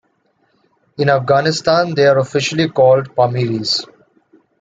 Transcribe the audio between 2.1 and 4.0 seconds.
officially called "Pamiris".